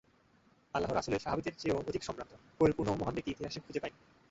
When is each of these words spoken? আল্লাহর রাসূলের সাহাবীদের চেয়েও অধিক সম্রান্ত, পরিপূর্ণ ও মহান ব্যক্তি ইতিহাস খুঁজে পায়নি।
আল্লাহর 0.73 0.97
রাসূলের 0.97 1.19
সাহাবীদের 1.19 1.57
চেয়েও 1.57 1.81
অধিক 1.81 2.03
সম্রান্ত, 2.03 2.31
পরিপূর্ণ 2.59 2.89
ও 2.91 2.99
মহান 2.99 3.13
ব্যক্তি 3.15 3.31
ইতিহাস 3.31 3.55
খুঁজে 3.65 3.81
পায়নি। 3.81 3.97